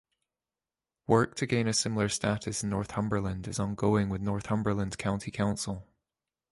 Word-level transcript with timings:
Work 1.05 1.35
to 1.35 1.45
gain 1.45 1.67
a 1.67 1.73
similar 1.75 2.09
status 2.09 2.63
in 2.63 2.71
Northumberland 2.71 3.47
is 3.47 3.59
ongoing 3.59 4.09
with 4.09 4.19
Northumberland 4.19 4.97
County 4.97 5.29
Council. 5.29 5.87